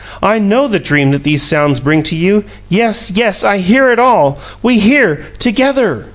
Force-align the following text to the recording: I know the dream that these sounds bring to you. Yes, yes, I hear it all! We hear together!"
I 0.23 0.39
know 0.39 0.65
the 0.67 0.79
dream 0.79 1.11
that 1.11 1.21
these 1.21 1.43
sounds 1.43 1.79
bring 1.79 2.01
to 2.09 2.15
you. 2.15 2.43
Yes, 2.69 3.11
yes, 3.13 3.43
I 3.43 3.57
hear 3.59 3.91
it 3.91 3.99
all! 3.99 4.39
We 4.63 4.79
hear 4.79 5.25
together!" 5.37 6.07